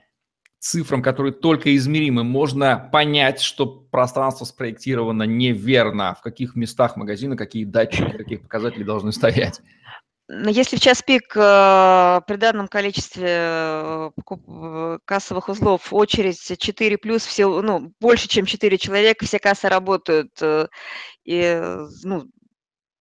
цифрам, 0.58 1.02
которые 1.02 1.32
только 1.32 1.76
измеримы, 1.76 2.24
можно 2.24 2.88
понять, 2.90 3.40
что 3.40 3.66
пространство 3.66 4.44
спроектировано 4.44 5.24
неверно, 5.24 6.16
в 6.18 6.22
каких 6.22 6.56
местах 6.56 6.96
магазина, 6.96 7.36
какие 7.36 7.64
датчики, 7.64 8.16
каких 8.16 8.42
показателей 8.42 8.84
должны 8.84 9.12
стоять? 9.12 9.60
Если 10.30 10.76
в 10.76 10.80
час 10.80 11.02
пик 11.02 11.34
э, 11.36 12.20
при 12.26 12.36
данном 12.36 12.68
количестве 12.68 13.28
э, 13.28 14.10
э, 14.30 14.98
кассовых 15.06 15.48
узлов 15.48 15.90
очередь 15.90 16.52
4 16.58 16.98
плюс, 16.98 17.24
все, 17.24 17.62
ну, 17.62 17.94
больше, 17.98 18.28
чем 18.28 18.44
4 18.44 18.76
человека, 18.76 19.24
все 19.24 19.38
кассы 19.38 19.68
работают, 19.70 20.38
и, 21.24 21.62
ну, 22.04 22.28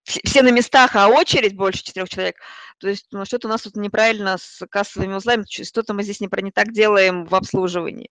все 0.04 0.42
на 0.42 0.50
местах, 0.50 0.96
а 0.96 1.08
очередь 1.08 1.54
больше 1.54 1.84
4 1.84 2.06
человек, 2.06 2.36
то 2.78 2.88
есть 2.88 3.08
ну, 3.12 3.26
что-то 3.26 3.48
у 3.48 3.50
нас 3.50 3.60
тут 3.60 3.76
неправильно 3.76 4.38
с 4.38 4.66
кассовыми 4.70 5.12
узлами, 5.14 5.44
что-то 5.46 5.92
мы 5.92 6.04
здесь 6.04 6.20
не, 6.20 6.30
не 6.42 6.50
так 6.50 6.72
делаем 6.72 7.26
в 7.26 7.34
обслуживании 7.34 8.08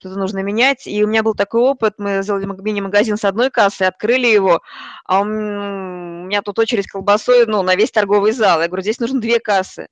что-то 0.00 0.18
нужно 0.18 0.40
менять. 0.40 0.86
И 0.86 1.02
у 1.04 1.06
меня 1.06 1.22
был 1.22 1.34
такой 1.34 1.60
опыт, 1.62 1.94
мы 1.98 2.22
сделали 2.22 2.46
мини-магазин 2.46 3.16
с 3.16 3.24
одной 3.24 3.50
кассы, 3.50 3.82
открыли 3.82 4.26
его, 4.26 4.60
а 5.04 5.20
у 5.20 5.24
меня 5.24 6.42
тут 6.42 6.58
очередь 6.58 6.86
колбасой, 6.86 7.46
ну, 7.46 7.62
на 7.62 7.74
весь 7.74 7.90
торговый 7.90 8.32
зал. 8.32 8.60
Я 8.60 8.68
говорю, 8.68 8.82
здесь 8.82 9.00
нужно 9.00 9.20
две 9.20 9.40
кассы. 9.40 9.88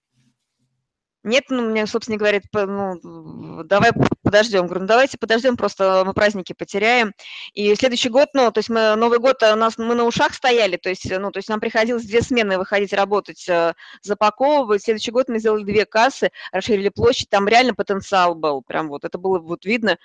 Нет, 1.25 1.45
ну, 1.51 1.63
мне, 1.63 1.87
собственно, 1.87 2.19
говорит, 2.19 2.43
ну, 2.53 3.63
давай 3.65 3.93
подождем. 4.23 4.67
Говорю, 4.67 4.83
ну, 4.83 4.87
давайте 4.89 5.19
подождем, 5.19 5.57
просто 5.57 6.03
мы 6.05 6.15
праздники 6.15 6.53
потеряем. 6.53 7.13
И 7.53 7.75
следующий 7.77 8.09
год, 8.09 8.31
ну, 8.35 8.51
то 8.51 8.59
есть 8.59 8.69
мы, 8.69 8.97
Новый 8.97 9.21
год 9.21 9.41
у 9.43 9.57
нас, 9.57 9.79
мы 9.79 9.95
на 9.95 10.05
ушах 10.05 10.35
стояли, 10.35 10.77
то 10.77 10.89
есть, 10.89 11.09
ну, 11.11 11.31
то 11.31 11.39
есть 11.39 11.49
нам 11.49 11.61
приходилось 11.61 12.05
две 12.05 12.23
смены 12.23 12.59
выходить 12.59 12.93
работать, 12.93 13.49
э, 13.49 13.75
запаковывать. 14.03 14.83
Следующий 14.83 15.13
год 15.13 15.29
мы 15.29 15.39
сделали 15.39 15.63
две 15.63 15.85
кассы, 15.85 16.31
расширили 16.51 16.89
площадь, 16.89 17.31
там 17.31 17.47
реально 17.47 17.75
потенциал 17.75 18.35
был, 18.35 18.63
прям 18.63 18.89
вот, 18.89 19.05
это 19.05 19.17
было 19.17 19.39
вот 19.39 19.65
видно 19.65 19.93
э, 19.93 19.97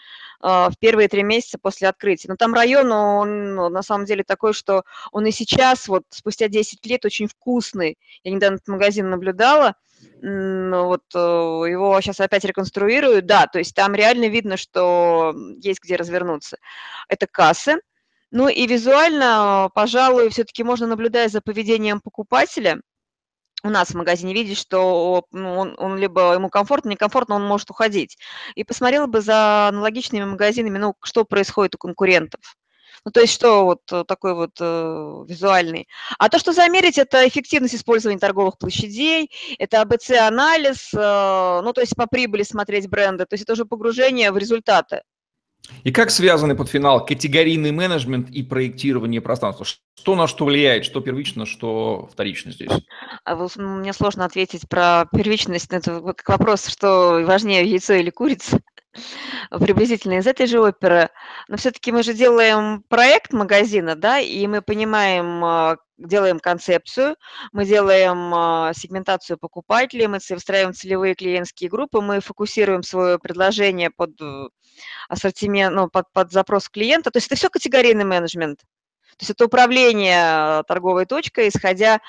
в 0.42 0.74
первые 0.80 1.08
три 1.08 1.24
месяца 1.24 1.58
после 1.58 1.88
открытия. 1.88 2.28
Но 2.30 2.36
там 2.36 2.54
район, 2.54 2.92
он 2.92 3.56
ну, 3.56 3.70
на 3.70 3.82
самом 3.82 4.06
деле 4.06 4.24
такой, 4.24 4.54
что 4.54 4.84
он 5.12 5.26
и 5.26 5.32
сейчас, 5.32 5.88
вот 5.88 6.04
спустя 6.10 6.48
10 6.48 6.86
лет, 6.86 7.06
очень 7.06 7.28
вкусный. 7.28 7.98
Я 8.24 8.32
недавно 8.32 8.58
этот 8.58 8.68
магазин 8.68 9.10
наблюдала, 9.10 9.76
вот 10.22 11.04
э, 11.14 11.20
его 11.20 12.00
сейчас 12.02 12.20
опять 12.20 12.44
реконструируют, 12.44 13.26
да, 13.26 13.48
то 13.48 13.60
есть 13.60 13.76
там 13.76 13.94
реально 13.94 14.28
видно, 14.28 14.58
что 14.58 15.36
есть 15.58 15.82
где 15.84 15.96
развернуться. 15.96 16.58
Это 17.08 17.28
кассы. 17.28 17.76
Ну 18.32 18.50
и 18.50 18.68
визуально, 18.68 19.70
пожалуй, 19.74 20.30
все-таки 20.30 20.64
можно, 20.64 20.88
наблюдая 20.88 21.30
за 21.30 21.40
поведением 21.40 22.02
покупателя, 22.02 22.82
у 23.64 23.70
нас 23.70 23.90
в 23.90 23.96
магазине 23.96 24.34
видеть, 24.34 24.58
что 24.58 25.26
ну, 25.32 25.58
он, 25.58 25.76
он 25.78 25.98
либо 25.98 26.34
ему 26.34 26.50
комфортно, 26.50 26.90
некомфортно, 26.90 27.36
он 27.36 27.44
может 27.44 27.70
уходить. 27.70 28.18
И 28.56 28.64
посмотрела 28.64 29.08
бы 29.08 29.22
за 29.22 29.68
аналогичными 29.70 30.26
магазинами, 30.26 30.78
ну, 30.78 30.96
что 31.04 31.26
происходит 31.26 31.76
у 31.76 31.78
конкурентов. 31.78 32.42
Ну, 33.08 33.12
то 33.12 33.22
есть 33.22 33.32
что 33.32 33.64
вот 33.64 33.80
э, 33.90 34.04
такой 34.06 34.34
вот 34.34 34.58
э, 34.60 35.24
визуальный. 35.30 35.88
А 36.20 36.28
то, 36.28 36.40
что 36.40 36.52
замерить, 36.52 36.98
это 36.98 37.26
эффективность 37.26 37.74
использования 37.74 38.20
торговых 38.20 38.58
площадей, 38.58 39.32
это 39.60 39.80
АБЦ-анализ, 39.80 40.94
э, 40.94 41.62
ну, 41.64 41.72
то 41.72 41.80
есть 41.80 41.96
по 41.96 42.06
прибыли 42.06 42.44
смотреть 42.44 42.90
бренды, 42.90 43.26
то 43.26 43.36
есть 43.36 43.44
это 43.44 43.54
уже 43.54 43.64
погружение 43.64 44.34
в 44.34 44.38
результаты. 44.38 45.04
И 45.84 45.92
как 45.92 46.12
связаны 46.12 46.56
под 46.56 46.70
финал 46.70 47.06
категорийный 47.06 47.72
менеджмент 47.72 48.30
и 48.30 48.44
проектирование 48.44 49.22
пространства? 49.22 49.66
Что 49.66 50.16
на 50.16 50.28
что 50.28 50.46
влияет, 50.46 50.86
что 50.86 51.02
первично, 51.02 51.46
что 51.46 52.10
вторично 52.12 52.52
здесь? 52.52 52.72
А 53.26 53.36
мне 53.58 53.94
сложно 53.94 54.26
ответить 54.26 54.68
про 54.70 55.06
первичность. 55.12 55.72
Это 55.72 56.02
вопрос, 56.26 56.68
что 56.68 57.24
важнее, 57.26 57.70
яйцо 57.70 57.94
или 57.94 58.10
курица 58.10 58.60
приблизительно 59.50 60.20
из 60.20 60.28
этой 60.28 60.48
же 60.48 60.60
оперы. 60.60 61.10
Но 61.48 61.58
все-таки 61.58 61.92
мы 61.92 62.04
же 62.04 62.14
делаем 62.14 62.84
проект 62.90 63.34
магазина, 63.34 63.96
да, 63.96 64.20
и 64.20 64.46
мы 64.48 64.62
понимаем, 64.62 65.44
а, 65.44 65.78
делаем 65.98 66.40
концепцию, 66.40 67.16
мы 67.52 67.66
делаем 67.66 68.34
а, 68.34 68.74
сегментацию 68.74 69.38
покупателей, 69.38 70.08
мы 70.08 70.20
выстраиваем 70.30 70.74
целевые 70.74 71.16
клиентские 71.16 71.70
группы, 71.70 72.02
мы 72.02 72.20
фокусируем 72.20 72.84
свое 72.84 73.20
предложение 73.20 73.90
под 73.90 74.12
э, 74.22 74.48
ассортимент, 75.10 75.76
ну, 75.76 75.90
под, 75.90 76.12
под 76.14 76.32
запрос 76.32 76.70
клиента. 76.70 77.12
То 77.12 77.18
есть 77.18 77.28
это 77.28 77.36
все 77.36 77.50
категорийный 77.50 78.06
менеджмент. 78.06 78.60
То 78.60 79.24
есть 79.24 79.32
это 79.32 79.46
управление 79.46 80.64
торговой 80.68 81.06
точкой, 81.06 81.50
исходя 81.50 81.96
э, 81.96 82.00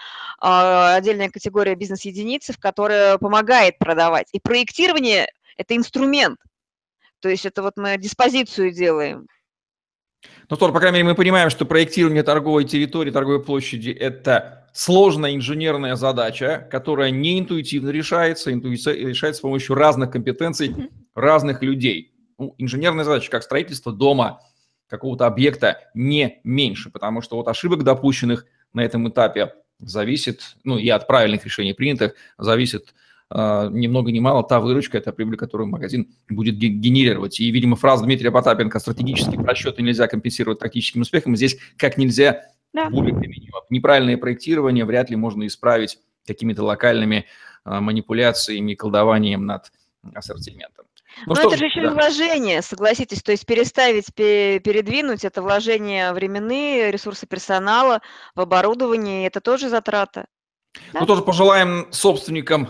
отдельная 0.41 1.31
категория 1.31 1.75
бизнес-единицы, 1.75 2.55
которая 2.59 3.17
помогает 3.17 3.79
продавать. 3.79 4.29
И 4.33 4.41
проектирование– 4.41 5.27
это 5.57 5.75
инструмент. 5.75 6.39
То 7.21 7.29
есть 7.29 7.47
это 7.47 7.63
вот 7.63 7.77
мы 7.77 7.97
диспозицию 7.97 8.73
делаем. 8.73 9.27
Ну, 10.51 10.57
что, 10.57 10.73
по 10.73 10.81
крайней 10.81 10.99
мере, 10.99 11.11
мы 11.11 11.15
понимаем, 11.15 11.51
что 11.51 11.67
проектирование 11.67 12.23
торговой 12.23 12.65
территории, 12.65 13.11
торговой 13.11 13.45
площади– 13.45 13.91
это 14.01 14.67
сложная 14.73 15.35
инженерная 15.35 15.95
задача, 15.95 16.67
которая 16.71 17.11
не 17.11 17.39
интуитивно 17.39 17.91
решается, 17.91 18.51
интуитивно 18.51 19.09
решается 19.09 19.41
с 19.41 19.43
помощью 19.43 19.75
разных 19.75 20.11
компетенций 20.11 20.75
разных 21.15 21.63
людей. 21.63 22.15
Ну, 22.39 22.55
инженерная 22.57 23.05
задача, 23.05 23.31
как 23.31 23.43
строительство 23.43 23.93
дома, 23.93 24.41
какого-то 24.87 25.27
объекта, 25.27 25.81
не 25.93 26.41
меньше, 26.45 26.91
потому 26.91 27.21
что 27.21 27.37
вот 27.37 27.47
ошибок, 27.49 27.83
допущенных 27.83 28.47
на 28.73 28.81
этом 28.81 29.07
этапе, 29.07 29.53
зависит, 29.81 30.57
ну 30.65 30.79
и 30.79 30.89
от 30.89 31.07
правильных 31.07 31.45
решений 31.45 31.75
принятых, 31.75 32.15
зависит 32.39 32.95
ни 33.31 33.87
много 33.87 34.11
ни 34.11 34.21
мало 34.21 34.43
та 34.43 34.61
выручка, 34.61 34.99
это 34.99 35.13
прибыль, 35.13 35.37
которую 35.37 35.69
магазин 35.69 36.09
будет 36.31 36.57
генерировать. 36.57 37.41
И, 37.41 37.51
видимо, 37.51 37.77
фраза 37.77 38.05
Дмитрия 38.05 38.31
Потапенко 38.31 38.79
«стратегические 38.79 39.41
просчеты 39.43 39.83
нельзя 39.83 40.07
компенсировать 40.09 40.61
тактическим 40.61 41.03
успехом» 41.03 41.37
здесь 41.37 41.59
как 41.77 41.99
нельзя 41.99 42.43
да. 42.73 42.89
более 42.89 43.15
применима. 43.15 43.61
Неправильное 43.71 44.17
проектирование 44.17 44.85
вряд 44.85 45.11
ли 45.11 45.17
можно 45.17 45.47
исправить 45.47 45.99
какими-то 46.27 46.65
локальными 46.65 47.27
э, 47.65 47.81
манипуляциями, 47.81 48.75
колдованием 48.75 49.45
над 49.45 49.71
ассортиментом. 50.15 50.87
Ну, 51.27 51.35
Но 51.35 51.49
это 51.49 51.57
же 51.57 51.65
еще 51.67 51.83
да. 51.83 51.91
вложение, 51.93 52.63
согласитесь, 52.63 53.23
то 53.23 53.33
есть 53.33 53.45
переставить, 53.45 54.15
передвинуть, 54.15 55.25
это 55.25 55.43
вложение 55.43 56.13
временные, 56.13 56.91
ресурсы 56.91 57.27
персонала, 57.27 58.01
в 58.35 58.41
оборудование, 58.41 59.27
это 59.27 59.41
тоже 59.41 59.69
затрата. 59.69 60.27
Да? 60.93 61.01
Ну, 61.01 61.07
тоже 61.07 61.23
пожелаем 61.23 61.89
собственникам 61.91 62.69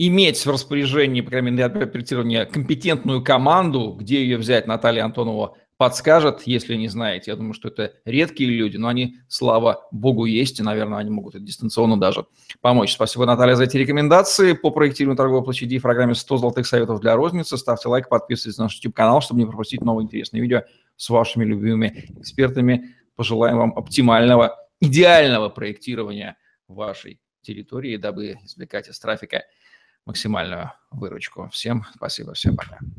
иметь 0.00 0.46
в 0.46 0.50
распоряжении, 0.50 1.20
по 1.20 1.28
крайней 1.28 1.50
мере, 1.50 1.68
для 1.68 1.86
проектирования 1.86 2.46
компетентную 2.46 3.22
команду, 3.22 3.94
где 4.00 4.22
ее 4.22 4.38
взять, 4.38 4.66
Наталья 4.66 5.04
Антонова 5.04 5.58
подскажет, 5.76 6.42
если 6.46 6.74
не 6.74 6.88
знаете. 6.88 7.30
Я 7.30 7.36
думаю, 7.36 7.52
что 7.52 7.68
это 7.68 7.92
редкие 8.06 8.48
люди, 8.48 8.78
но 8.78 8.88
они, 8.88 9.18
слава 9.28 9.86
богу, 9.90 10.24
есть, 10.24 10.58
и, 10.58 10.62
наверное, 10.62 10.98
они 10.98 11.10
могут 11.10 11.34
и 11.34 11.40
дистанционно 11.40 12.00
даже 12.00 12.24
помочь. 12.62 12.94
Спасибо, 12.94 13.26
Наталья, 13.26 13.56
за 13.56 13.64
эти 13.64 13.76
рекомендации 13.76 14.54
по 14.54 14.70
проектированию 14.70 15.18
торговой 15.18 15.44
площади 15.44 15.78
в 15.78 15.82
программе 15.82 16.14
100 16.14 16.38
золотых 16.38 16.66
советов 16.66 17.00
для 17.00 17.14
розницы. 17.14 17.58
Ставьте 17.58 17.88
лайк, 17.88 18.08
подписывайтесь 18.08 18.56
на 18.56 18.64
наш 18.64 18.76
YouTube-канал, 18.76 19.20
чтобы 19.20 19.40
не 19.40 19.46
пропустить 19.46 19.82
новые 19.82 20.06
интересные 20.06 20.40
видео 20.40 20.62
с 20.96 21.10
вашими 21.10 21.44
любимыми 21.44 22.06
экспертами. 22.18 22.94
Пожелаем 23.16 23.58
вам 23.58 23.74
оптимального, 23.76 24.56
идеального 24.80 25.50
проектирования 25.50 26.38
вашей 26.68 27.20
территории, 27.42 27.96
дабы 27.96 28.38
извлекать 28.44 28.88
из 28.88 28.98
трафика 28.98 29.42
максимальную 30.06 30.72
выручку. 30.90 31.48
Всем 31.52 31.84
спасибо, 31.94 32.34
всем 32.34 32.56
пока. 32.56 32.80